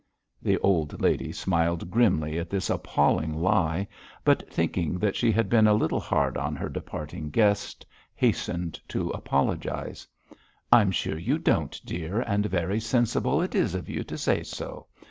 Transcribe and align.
The 0.41 0.57
old 0.61 0.99
lady 0.99 1.31
smiled 1.31 1.91
grimly 1.91 2.39
at 2.39 2.49
this 2.49 2.71
appalling 2.71 3.35
lie, 3.35 3.87
but 4.25 4.51
thinking 4.51 4.97
that 4.97 5.15
she 5.15 5.31
had 5.31 5.47
been 5.47 5.67
a 5.67 5.75
little 5.75 5.99
hard 5.99 6.37
on 6.39 6.55
her 6.55 6.69
departing 6.69 7.29
guest, 7.29 7.85
hastened 8.15 8.81
to 8.87 9.11
apologise. 9.11 10.07
'I'm 10.71 10.89
sure 10.89 11.19
you 11.19 11.37
don't, 11.37 11.79
dear, 11.85 12.21
and 12.21 12.47
very 12.47 12.79
sensible 12.79 13.43
it 13.43 13.53
is 13.53 13.75
of 13.75 13.89
you 13.89 14.03
to 14.05 14.17
say 14.17 14.41
so. 14.41 14.87